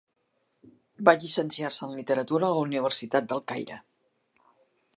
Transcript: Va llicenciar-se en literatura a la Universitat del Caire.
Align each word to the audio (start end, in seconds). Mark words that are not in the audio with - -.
Va 1.09 1.13
llicenciar-se 1.23 1.83
en 1.87 1.93
literatura 1.99 2.47
a 2.47 2.55
la 2.55 2.63
Universitat 2.69 3.29
del 3.33 3.45
Caire. 3.53 3.79